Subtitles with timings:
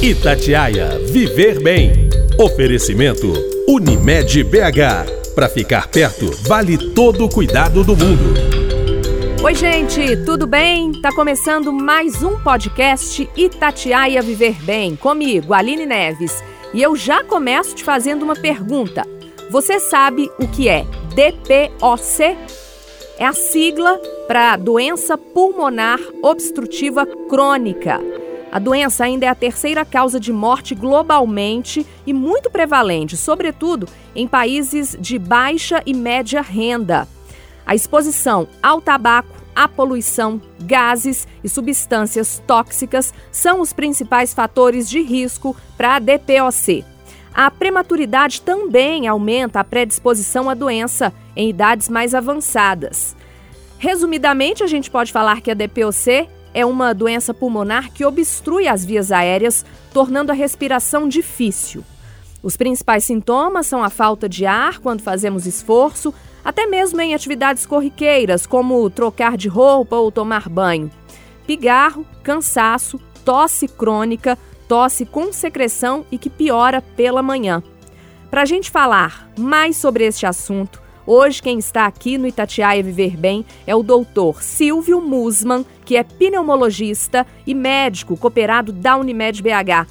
[0.00, 2.08] Itatiaia Viver Bem.
[2.38, 3.32] Oferecimento
[3.66, 5.34] Unimed BH.
[5.34, 8.32] Para ficar perto, vale todo o cuidado do mundo.
[9.42, 10.92] Oi, gente, tudo bem?
[11.02, 16.44] Tá começando mais um podcast Itatiaia Viver Bem, comigo, Aline Neves.
[16.72, 19.04] E eu já começo te fazendo uma pergunta.
[19.50, 22.36] Você sabe o que é DPOC?
[23.18, 28.00] É a sigla para doença pulmonar obstrutiva crônica.
[28.50, 34.26] A doença ainda é a terceira causa de morte globalmente e muito prevalente, sobretudo em
[34.26, 37.06] países de baixa e média renda.
[37.66, 45.02] A exposição ao tabaco, à poluição, gases e substâncias tóxicas são os principais fatores de
[45.02, 46.84] risco para a DPOC.
[47.34, 53.14] A prematuridade também aumenta a predisposição à doença em idades mais avançadas.
[53.78, 58.84] Resumidamente, a gente pode falar que a DPOC é uma doença pulmonar que obstrui as
[58.84, 61.84] vias aéreas, tornando a respiração difícil.
[62.42, 66.14] Os principais sintomas são a falta de ar quando fazemos esforço,
[66.44, 70.90] até mesmo em atividades corriqueiras, como trocar de roupa ou tomar banho.
[71.46, 74.38] Pigarro, cansaço, tosse crônica,
[74.68, 77.62] tosse com secreção e que piora pela manhã.
[78.30, 80.80] Para a gente falar mais sobre este assunto,
[81.10, 86.02] Hoje quem está aqui no Itatiaia Viver Bem é o doutor Silvio Musman, que é
[86.02, 89.88] pneumologista e médico cooperado da Unimed BH.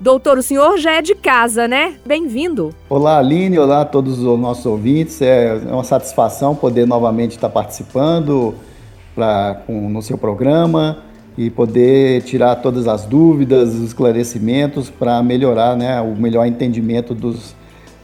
[0.00, 1.96] Doutor, o senhor já é de casa, né?
[2.06, 2.70] Bem-vindo.
[2.88, 3.58] Olá, Aline.
[3.58, 5.20] Olá a todos os nossos ouvintes.
[5.20, 8.54] É uma satisfação poder novamente estar participando
[9.14, 10.96] pra, com, no seu programa
[11.36, 17.54] e poder tirar todas as dúvidas, os esclarecimentos para melhorar né, o melhor entendimento dos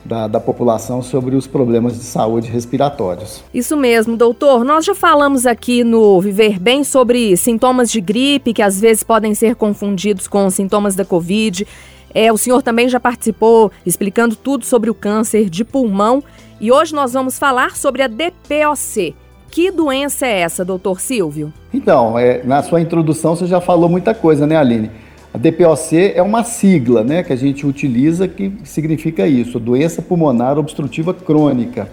[0.04, 3.42] da, da, população sobre os problemas de saúde respiratórios.
[3.52, 4.64] Isso mesmo, doutor.
[4.64, 9.34] Nós já falamos aqui no Viver Bem sobre sintomas de gripe que às vezes podem
[9.34, 11.66] ser confundidos com sintomas da Covid.
[12.12, 16.22] É, o senhor também já participou explicando tudo sobre o câncer de pulmão
[16.60, 19.14] e hoje nós vamos falar sobre a DPOC.
[19.50, 21.52] Que doença é essa, doutor Silvio?
[21.74, 24.90] Então, é, na sua introdução você já falou muita coisa, né, Aline?
[25.32, 30.58] A DPOC é uma sigla né, que a gente utiliza que significa isso, doença pulmonar
[30.58, 31.88] obstrutiva crônica.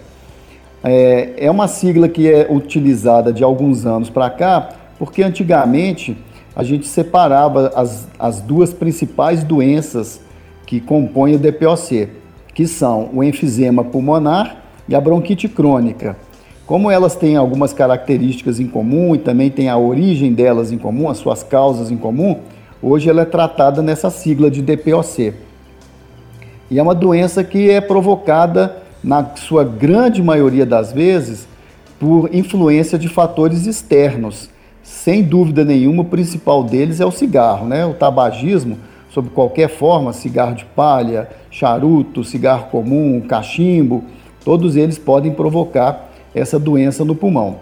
[0.82, 6.16] É, é uma sigla que é utilizada de alguns anos para cá, porque antigamente
[6.54, 10.20] a gente separava as, as duas principais doenças
[10.66, 12.08] que compõem o DPOC,
[12.52, 16.16] que são o enfisema pulmonar e a bronquite crônica.
[16.66, 21.08] Como elas têm algumas características em comum e também têm a origem delas em comum,
[21.08, 22.40] as suas causas em comum,
[22.80, 25.34] Hoje ela é tratada nessa sigla de DPOC.
[26.70, 31.46] E é uma doença que é provocada, na sua grande maioria das vezes,
[31.98, 34.48] por influência de fatores externos.
[34.82, 37.84] Sem dúvida nenhuma, o principal deles é o cigarro, né?
[37.84, 38.78] O tabagismo,
[39.10, 44.04] sob qualquer forma, cigarro de palha, charuto, cigarro comum, cachimbo,
[44.44, 47.56] todos eles podem provocar essa doença no pulmão.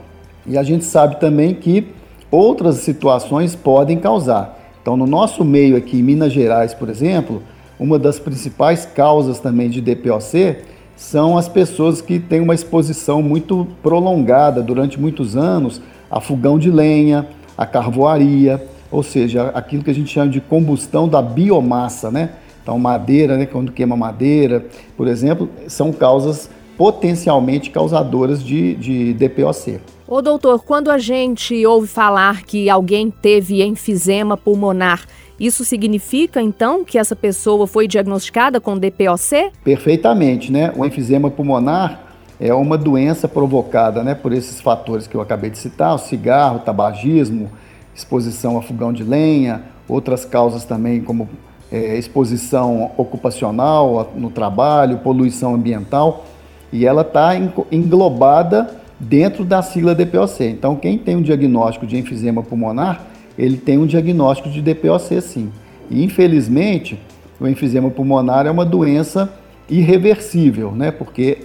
[0.47, 1.89] E a gente sabe também que
[2.31, 4.56] outras situações podem causar.
[4.87, 7.43] Então, no nosso meio aqui em Minas Gerais, por exemplo,
[7.77, 10.59] uma das principais causas também de DPOC
[10.95, 16.71] são as pessoas que têm uma exposição muito prolongada durante muitos anos a fogão de
[16.71, 17.27] lenha,
[17.59, 22.31] a carvoaria, ou seja, aquilo que a gente chama de combustão da biomassa, né?
[22.63, 24.67] Então, madeira, né, quando queima madeira,
[24.97, 26.49] por exemplo, são causas
[26.79, 29.81] potencialmente causadoras de, de DPOC.
[30.09, 35.05] Ô doutor, quando a gente ouve falar que alguém teve enfisema pulmonar,
[35.39, 39.51] isso significa então que essa pessoa foi diagnosticada com DPOC?
[39.65, 40.73] Perfeitamente, né?
[40.77, 42.03] O enfisema pulmonar
[42.39, 46.59] é uma doença provocada, né, por esses fatores que eu acabei de citar, o cigarro,
[46.59, 47.51] o tabagismo,
[47.93, 51.29] exposição a fogão de lenha, outras causas também como
[51.73, 56.27] é, exposição ocupacional no trabalho, poluição ambiental,
[56.73, 57.33] e ela está
[57.73, 60.45] englobada dentro da sigla DPOC.
[60.45, 63.07] Então, quem tem um diagnóstico de enfisema pulmonar,
[63.39, 65.51] ele tem um diagnóstico de DPOC sim.
[65.91, 66.99] E, infelizmente,
[67.39, 69.33] o enfisema pulmonar é uma doença
[69.69, 70.91] irreversível, né?
[70.91, 71.39] Porque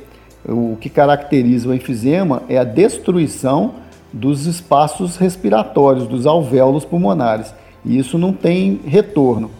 [0.47, 3.73] o que caracteriza o enfisema é a destruição
[4.11, 7.53] dos espaços respiratórios, dos alvéolos pulmonares.
[7.85, 9.51] E isso não tem retorno.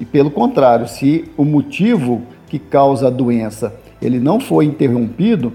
[0.00, 5.52] E pelo contrário, se o motivo que causa a doença ele não foi interrompido,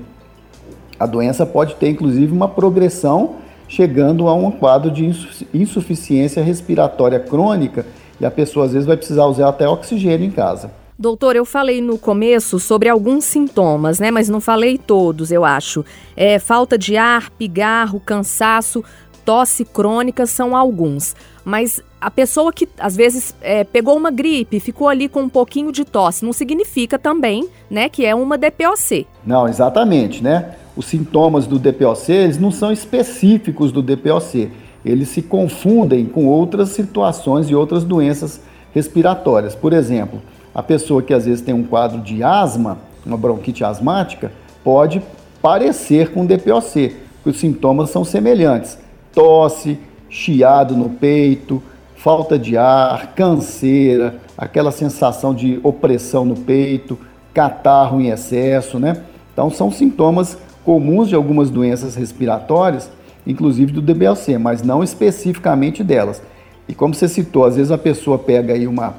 [1.01, 3.38] a doença pode ter inclusive uma progressão
[3.68, 5.06] chegando a um quadro de
[5.53, 7.86] insuficiência respiratória crônica
[8.19, 10.69] e a pessoa às vezes vai precisar usar até oxigênio em casa.
[11.00, 14.12] Doutor, eu falei no começo sobre alguns sintomas, né?
[14.12, 15.83] Mas não falei todos, eu acho.
[16.15, 18.83] É, falta de ar, pigarro, cansaço,
[19.25, 21.15] tosse crônica são alguns.
[21.44, 25.71] Mas a pessoa que às vezes é, pegou uma gripe, ficou ali com um pouquinho
[25.71, 29.07] de tosse, não significa também, né, que é uma DPOC.
[29.25, 30.56] Não, exatamente, né?
[30.75, 34.50] Os sintomas do DPOC, eles não são específicos do DPOC.
[34.85, 38.41] Eles se confundem com outras situações e outras doenças
[38.73, 39.53] respiratórias.
[39.53, 40.21] Por exemplo,
[40.56, 44.31] a pessoa que às vezes tem um quadro de asma, uma bronquite asmática,
[44.63, 45.01] pode
[45.41, 48.77] parecer com DPOC, porque os sintomas são semelhantes.
[49.13, 49.77] Tosse,
[50.09, 51.62] chiado no peito,
[51.95, 56.97] falta de ar, canseira, aquela sensação de opressão no peito,
[57.33, 59.03] catarro em excesso, né?
[59.33, 62.90] Então são sintomas comuns de algumas doenças respiratórias,
[63.25, 66.22] inclusive do DBLC, mas não especificamente delas.
[66.68, 68.96] E como você citou, às vezes a pessoa pega aí uma,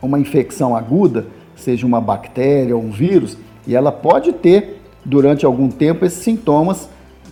[0.00, 1.26] uma infecção aguda,
[1.56, 3.36] seja uma bactéria ou um vírus,
[3.66, 6.88] e ela pode ter durante algum tempo esses sintomas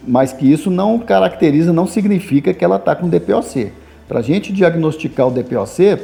[0.07, 3.73] mas que isso não caracteriza, não significa que ela está com DPOC.
[4.09, 5.99] Para a gente diagnosticar o DPOC,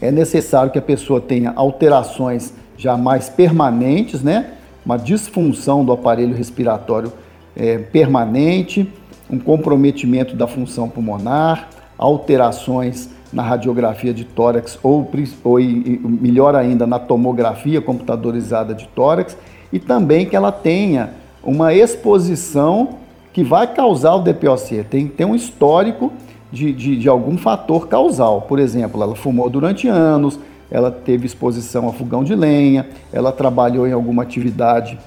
[0.00, 4.52] é necessário que a pessoa tenha alterações já mais permanentes, né?
[4.86, 7.12] Uma disfunção do aparelho respiratório
[7.56, 8.88] é, permanente,
[9.28, 11.68] um comprometimento da função pulmonar,
[11.98, 15.10] alterações na radiografia de tórax ou,
[15.42, 19.36] ou melhor ainda na tomografia computadorizada de tórax
[19.72, 21.10] e também que ela tenha
[21.42, 22.90] uma exposição
[23.32, 24.84] que vai causar o DPOC.
[24.88, 26.12] Tem, tem um histórico
[26.52, 28.42] de, de, de algum fator causal.
[28.42, 30.38] Por exemplo, ela fumou durante anos,
[30.70, 34.98] ela teve exposição a fogão de lenha, ela trabalhou em alguma atividade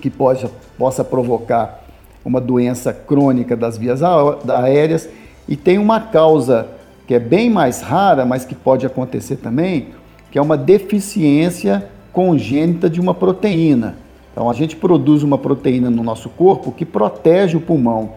[0.00, 1.84] que pode, possa provocar
[2.24, 5.08] uma doença crônica das vias aéreas
[5.48, 6.68] e tem uma causa
[7.06, 9.88] que é bem mais rara, mas que pode acontecer também,
[10.30, 13.96] que é uma deficiência congênita de uma proteína.
[14.32, 18.12] Então a gente produz uma proteína no nosso corpo que protege o pulmão.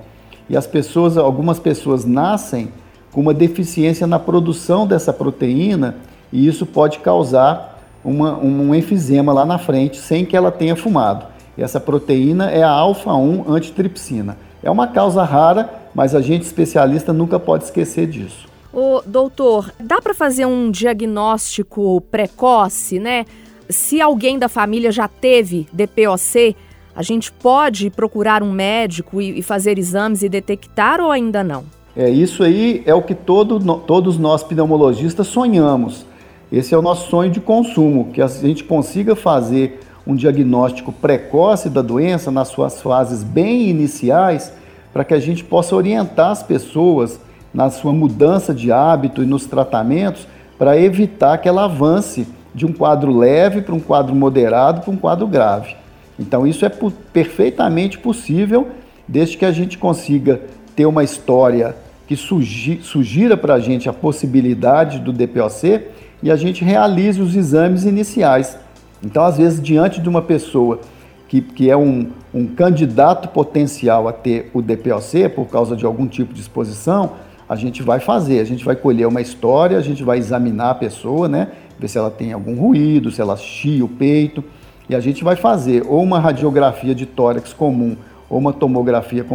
[0.49, 2.69] E as pessoas, algumas pessoas nascem
[3.11, 5.95] com uma deficiência na produção dessa proteína
[6.31, 11.25] e isso pode causar uma, um enfisema lá na frente sem que ela tenha fumado.
[11.57, 14.37] E essa proteína é a alfa-1 antitripsina.
[14.61, 18.47] É uma causa rara, mas a gente especialista nunca pode esquecer disso.
[18.73, 23.25] O doutor, dá para fazer um diagnóstico precoce, né?
[23.69, 26.55] se alguém da família já teve DPOC,
[26.95, 31.65] a gente pode procurar um médico e, fazer exames e detectar ou ainda não?
[31.95, 36.05] É, isso aí é o que todo, todos nós pneumologistas sonhamos.
[36.51, 41.69] Esse é o nosso sonho de consumo, que a gente consiga fazer um diagnóstico precoce
[41.69, 44.53] da doença nas suas fases bem iniciais,
[44.93, 47.19] para que a gente possa orientar as pessoas
[47.53, 50.25] na sua mudança de hábito e nos tratamentos,
[50.57, 54.97] para evitar que ela avance de um quadro leve para um quadro moderado para um
[54.97, 55.75] quadro grave.
[56.17, 56.71] Então, isso é
[57.11, 58.69] perfeitamente possível,
[59.05, 60.41] desde que a gente consiga
[60.75, 61.75] ter uma história
[62.07, 65.81] que sugira para a gente a possibilidade do DPOC
[66.21, 68.57] e a gente realize os exames iniciais.
[69.03, 70.79] Então, às vezes, diante de uma pessoa
[71.27, 76.07] que, que é um, um candidato potencial a ter o DPOC por causa de algum
[76.07, 77.11] tipo de exposição,
[77.47, 80.75] a gente vai fazer, a gente vai colher uma história, a gente vai examinar a
[80.75, 81.49] pessoa, né?
[81.79, 84.43] ver se ela tem algum ruído, se ela chia o peito.
[84.89, 87.95] E a gente vai fazer ou uma radiografia de tórax comum
[88.29, 89.25] ou uma tomografia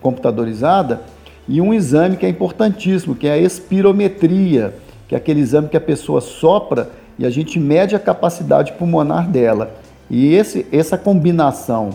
[0.00, 1.02] computadorizada
[1.48, 4.74] e um exame que é importantíssimo, que é a espirometria,
[5.08, 9.28] que é aquele exame que a pessoa sopra e a gente mede a capacidade pulmonar
[9.28, 9.74] dela.
[10.10, 11.90] E esse, essa combinação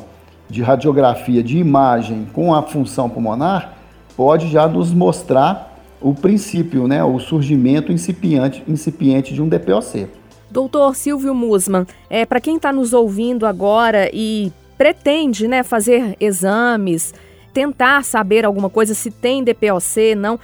[0.50, 3.78] de radiografia de imagem com a função pulmonar
[4.16, 10.08] pode já nos mostrar o princípio, né, o surgimento incipiente, incipiente de um DPOC.
[10.50, 17.14] Doutor Silvio Musman, é, para quem está nos ouvindo agora e pretende né, fazer exames,
[17.54, 20.40] tentar saber alguma coisa, se tem DPOC, não,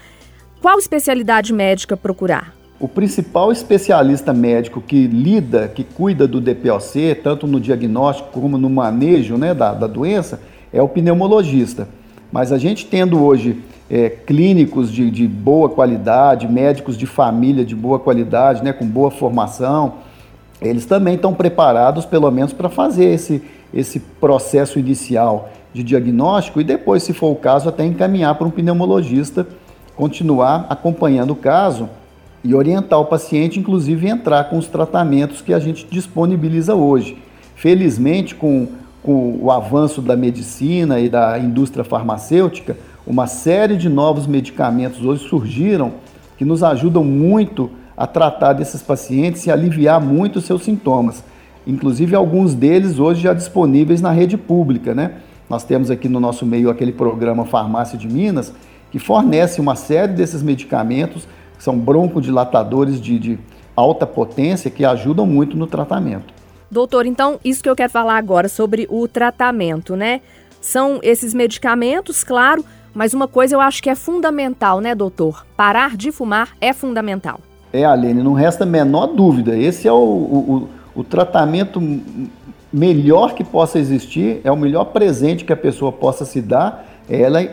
[0.61, 2.54] qual especialidade médica procurar?
[2.77, 8.69] O principal especialista médico que lida, que cuida do DPOC, tanto no diagnóstico como no
[8.69, 10.41] manejo né, da, da doença,
[10.73, 11.87] é o pneumologista.
[12.29, 17.73] Mas a gente tendo hoje é, clínicos de, de, boa qualidade, médicos de família de
[17.73, 19.93] boa qualidade, né, com boa formação,
[20.61, 23.41] eles também estão preparados, pelo menos, para fazer esse,
[23.73, 28.51] esse processo inicial de diagnóstico e depois, se for o caso, até encaminhar para um
[28.51, 29.47] pneumologista,
[29.95, 31.89] continuar acompanhando o caso
[32.45, 37.17] e orientar o paciente, inclusive entrar com os tratamentos que a gente disponibiliza hoje.
[37.55, 38.67] Felizmente, com,
[39.01, 45.27] com o avanço da medicina e da indústria farmacêutica, uma série de novos medicamentos hoje
[45.27, 45.93] surgiram
[46.37, 51.23] que nos ajudam muito a tratar desses pacientes e aliviar muito os seus sintomas.
[51.65, 55.13] Inclusive, alguns deles hoje já disponíveis na rede pública, né?
[55.49, 58.53] Nós temos aqui no nosso meio aquele programa Farmácia de Minas,
[58.91, 61.27] que fornece uma série desses medicamentos,
[61.59, 63.39] são broncodilatadores de, de
[63.75, 66.33] alta potência, que ajudam muito no tratamento.
[66.69, 70.21] Doutor, então, isso que eu quero falar agora sobre o tratamento, né?
[70.59, 75.45] São esses medicamentos, claro, mas uma coisa eu acho que é fundamental, né, doutor?
[75.55, 77.39] Parar de fumar é fundamental.
[77.71, 79.55] É, Aline, não resta a menor dúvida.
[79.57, 81.81] Esse é o, o, o tratamento
[82.71, 87.21] melhor que possa existir, é o melhor presente que a pessoa possa se dar, é
[87.21, 87.45] ela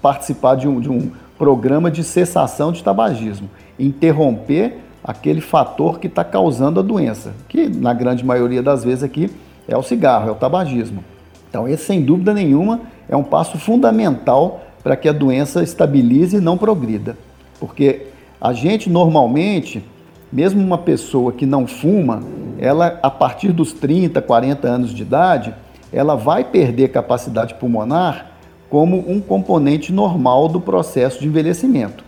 [0.00, 3.50] participar de um, de um programa de cessação de tabagismo.
[3.78, 9.30] Interromper aquele fator que está causando a doença, que na grande maioria das vezes aqui
[9.68, 11.04] é o cigarro, é o tabagismo.
[11.48, 16.40] Então, esse sem dúvida nenhuma é um passo fundamental para que a doença estabilize e
[16.40, 17.16] não progrida.
[17.60, 18.06] Porque
[18.40, 19.84] a gente normalmente,
[20.32, 22.22] mesmo uma pessoa que não fuma,
[22.58, 25.54] ela a partir dos 30, 40 anos de idade,
[25.92, 28.33] ela vai perder capacidade pulmonar
[28.74, 32.02] como um componente normal do processo de envelhecimento.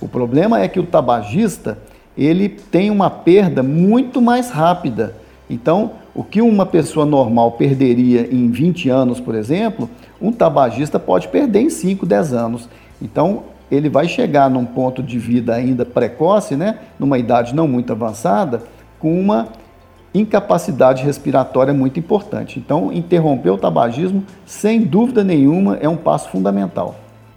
[0.00, 1.78] O problema é que o tabagista,
[2.16, 5.14] ele tem uma perda muito mais rápida.
[5.48, 9.88] Então, o que uma pessoa normal perderia em 20 anos, por exemplo,
[10.20, 12.68] um tabagista pode perder em 5, 10 anos.
[13.00, 17.92] Então, ele vai chegar num ponto de vida ainda precoce, né, numa idade não muito
[17.92, 18.64] avançada,
[18.98, 19.50] com uma
[20.12, 22.58] incapacidade respiratória muito importante.
[22.58, 26.96] Então, interromper o tabagismo, sem dúvida nenhuma, é um passo fundamental.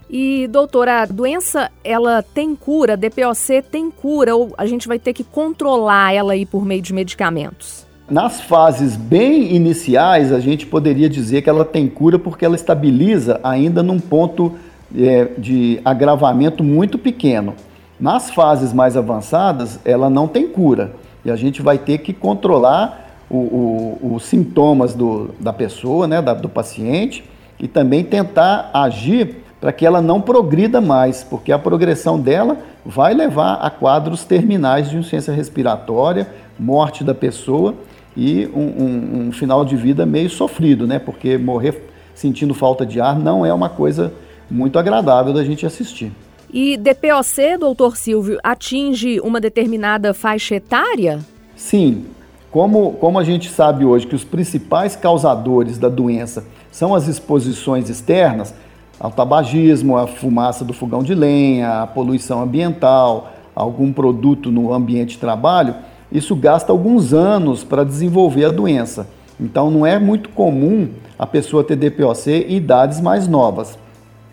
[0.09, 4.99] E, doutora, a doença, ela tem cura, a DPOC tem cura, ou a gente vai
[4.99, 7.85] ter que controlar ela aí por meio de medicamentos?
[8.09, 13.39] Nas fases bem iniciais, a gente poderia dizer que ela tem cura porque ela estabiliza
[13.41, 14.51] ainda num ponto
[14.93, 17.53] é, de agravamento muito pequeno.
[17.97, 20.91] Nas fases mais avançadas, ela não tem cura
[21.23, 26.21] e a gente vai ter que controlar o, o, os sintomas do, da pessoa, né,
[26.21, 27.23] da, do paciente,
[27.59, 33.13] e também tentar agir para que ela não progrida mais, porque a progressão dela vai
[33.13, 37.75] levar a quadros terminais de insuficiência respiratória, morte da pessoa
[38.17, 40.97] e um, um, um, final de vida meio sofrido, né?
[40.97, 44.11] Porque morrer sentindo falta de ar não é uma coisa
[44.49, 46.11] muito agradável da gente assistir.
[46.53, 51.19] E DPOC, doutor Silvio, atinge uma determinada faixa etária?
[51.55, 52.07] Sim.
[52.51, 57.89] Como, como a gente sabe hoje que os principais causadores da doença são as exposições
[57.89, 58.53] externas,
[58.99, 65.11] ao tabagismo, a fumaça do fogão de lenha, a poluição ambiental, algum produto no ambiente
[65.11, 65.75] de trabalho,
[66.11, 69.07] isso gasta alguns anos para desenvolver a doença.
[69.39, 73.79] Então não é muito comum a pessoa ter DPOC em idades mais novas,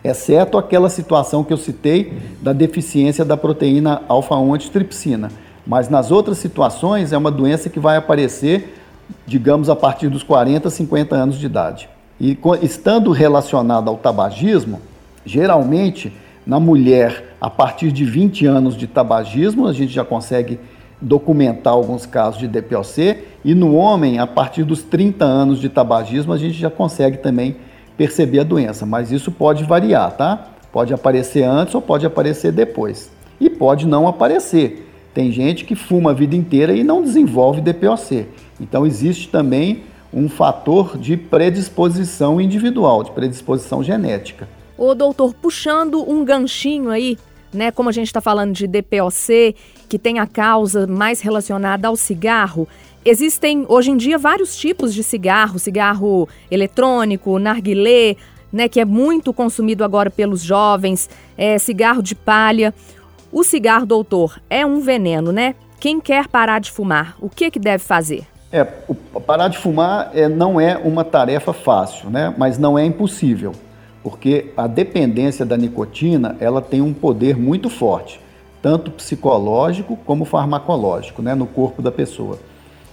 [0.03, 5.31] exceto aquela situação que eu citei da deficiência da proteína alfa-1 antitripsina.
[5.67, 8.75] Mas nas outras situações é uma doença que vai aparecer,
[9.27, 11.89] digamos, a partir dos 40, 50 anos de idade.
[12.21, 14.81] E estando relacionada ao tabagismo,
[15.25, 16.13] geralmente
[16.47, 20.59] na mulher a partir de 20 anos de tabagismo, a gente já consegue
[21.01, 26.33] documentar alguns casos de DPOC, e no homem, a partir dos 30 anos de tabagismo,
[26.33, 27.57] a gente já consegue também
[27.99, 30.53] perceber a doença, mas isso pode variar, tá?
[30.73, 33.11] Pode aparecer antes ou pode aparecer depois.
[33.41, 34.89] E pode não aparecer.
[35.13, 38.27] Tem gente que fuma a vida inteira e não desenvolve DPOC.
[38.61, 39.83] Então existe também
[40.15, 44.49] um fator de predisposição individual, de predisposição genética.
[44.77, 47.19] Ô doutor, puxando um ganchinho aí
[47.53, 47.71] né?
[47.71, 49.55] Como a gente está falando de DPOC,
[49.89, 52.69] que tem a causa mais relacionada ao cigarro,
[53.09, 58.17] existem hoje em dia vários tipos de cigarro, cigarro eletrônico, narguilé,
[58.53, 58.69] né?
[58.69, 62.75] Que é muito consumido agora pelos jovens, é, cigarro de palha.
[63.31, 65.55] O cigarro, doutor, é um veneno, né?
[65.79, 68.27] Quem quer parar de fumar, o que, que deve fazer?
[68.51, 72.35] É, parar de fumar é, não é uma tarefa fácil, né?
[72.37, 73.53] Mas não é impossível
[74.03, 78.21] porque a dependência da nicotina ela tem um poder muito forte,
[78.63, 82.39] tanto psicológico como farmacológico, né, no corpo da pessoa.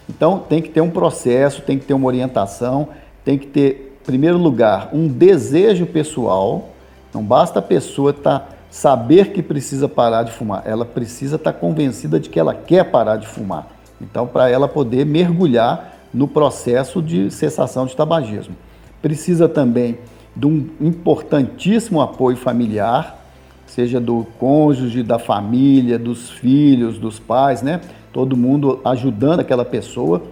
[0.10, 2.90] Então tem que ter um processo, tem que ter uma orientação,
[3.24, 6.70] tem que ter, em primeiro lugar, um desejo pessoal.
[7.14, 11.60] Não basta a pessoa tá, saber que precisa parar de fumar, ela precisa estar tá
[11.60, 13.68] convencida de que ela quer parar de fumar.
[14.02, 18.56] Então, para ela poder mergulhar no processo de cessação de tabagismo.
[19.02, 19.98] Precisa também
[20.36, 23.18] de um importantíssimo apoio familiar,
[23.66, 27.82] seja do cônjuge, da família, dos filhos, dos pais, né?
[28.16, 30.24] Todo mundo ajudando aquela pessoa,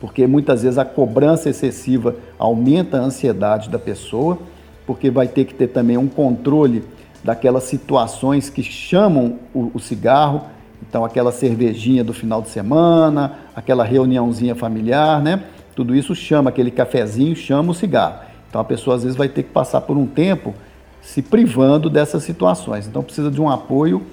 [0.00, 4.38] porque muitas vezes a cobrança excessiva aumenta a ansiedade da pessoa,
[4.86, 6.84] porque vai ter que ter também um controle
[7.24, 10.42] daquelas situações que chamam o, o cigarro,
[10.88, 15.42] então aquela cervejinha do final de semana, aquela reuniãozinha familiar, né?
[15.74, 18.20] Tudo isso chama aquele cafezinho, chama o cigarro.
[18.48, 20.54] Então a pessoa às vezes vai ter que passar por um tempo
[21.02, 22.86] se privando dessas situações.
[22.86, 24.06] Então precisa de um apoio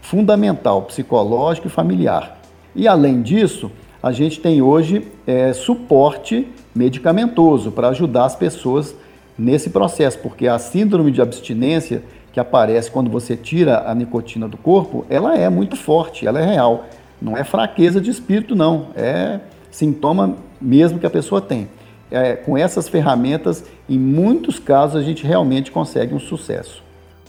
[0.00, 2.40] fundamental, psicológico e familiar.
[2.74, 3.70] E além disso,
[4.02, 8.94] a gente tem hoje é, suporte medicamentoso para ajudar as pessoas
[9.36, 12.02] nesse processo, porque a síndrome de abstinência
[12.32, 16.44] que aparece quando você tira a nicotina do corpo, ela é muito forte, ela é
[16.44, 16.84] real.
[17.20, 18.88] Não é fraqueza de espírito, não.
[18.94, 19.40] É
[19.70, 21.68] sintoma mesmo que a pessoa tem.
[22.10, 26.82] É, com essas ferramentas, em muitos casos, a gente realmente consegue um sucesso.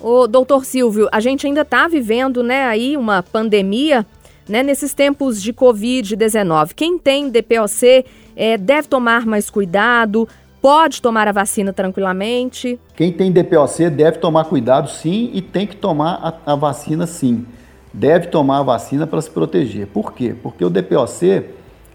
[0.04, 4.04] O doutor Silvio, a gente ainda está vivendo né, aí uma pandemia
[4.50, 6.72] né, nesses tempos de Covid-19.
[6.76, 8.04] Quem tem DPOC
[8.36, 10.28] é, deve tomar mais cuidado,
[10.60, 12.80] pode tomar a vacina tranquilamente?
[12.96, 17.46] Quem tem DPOC deve tomar cuidado sim e tem que tomar a, a vacina sim.
[17.94, 19.86] Deve tomar a vacina para se proteger.
[19.86, 20.34] Por quê?
[20.42, 21.46] Porque o DPOC,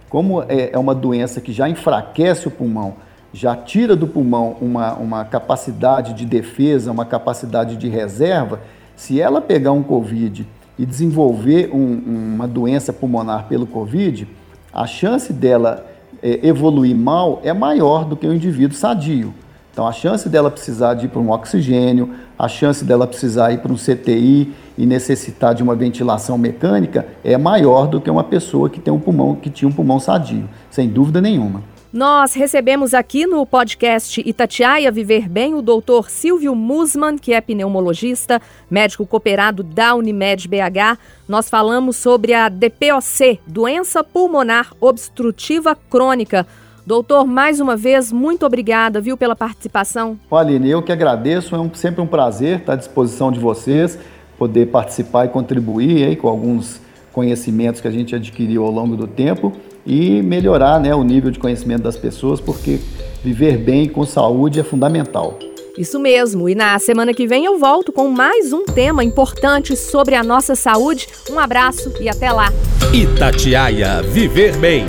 [0.08, 2.94] como é, é uma doença que já enfraquece o pulmão,
[3.36, 8.60] já tira do pulmão uma, uma capacidade de defesa, uma capacidade de reserva,
[8.96, 10.46] se ela pegar um Covid
[10.78, 14.26] e desenvolver um, uma doença pulmonar pelo Covid,
[14.72, 15.86] a chance dela
[16.22, 19.34] é, evoluir mal é maior do que o indivíduo sadio.
[19.70, 23.58] Então, a chance dela precisar de ir para um oxigênio, a chance dela precisar ir
[23.58, 28.70] para um CTI e necessitar de uma ventilação mecânica é maior do que uma pessoa
[28.70, 31.75] que tem um pulmão que tinha um pulmão sadio, sem dúvida nenhuma.
[31.96, 38.38] Nós recebemos aqui no podcast Itatiaia Viver Bem o doutor Silvio Musman, que é pneumologista,
[38.70, 40.98] médico cooperado da Unimed BH.
[41.26, 46.46] Nós falamos sobre a DPOC, doença pulmonar obstrutiva crônica.
[46.84, 50.18] Doutor, mais uma vez, muito obrigada, viu, pela participação.
[50.30, 53.98] Aline, eu que agradeço, é um, sempre um prazer estar à disposição de vocês,
[54.36, 56.78] poder participar e contribuir aí com alguns
[57.16, 59.50] conhecimentos que a gente adquiriu ao longo do tempo
[59.86, 62.78] e melhorar né, o nível de conhecimento das pessoas, porque
[63.24, 65.38] viver bem com saúde é fundamental.
[65.78, 70.14] Isso mesmo, e na semana que vem eu volto com mais um tema importante sobre
[70.14, 71.08] a nossa saúde.
[71.30, 72.52] Um abraço e até lá.
[72.92, 74.84] Itatiaia Viver Bem.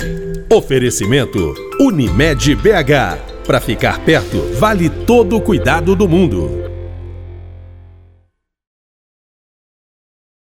[0.52, 3.46] Oferecimento Unimed BH.
[3.46, 6.67] Para ficar perto, vale todo o cuidado do mundo.